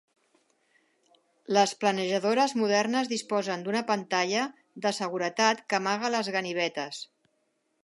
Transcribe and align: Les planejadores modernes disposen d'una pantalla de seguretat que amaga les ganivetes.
Les 1.57 1.73
planejadores 1.83 2.55
modernes 2.61 3.11
disposen 3.13 3.67
d'una 3.67 3.85
pantalla 3.93 4.47
de 4.87 4.95
seguretat 5.03 5.65
que 5.69 5.81
amaga 5.83 6.15
les 6.19 6.35
ganivetes. 6.39 7.07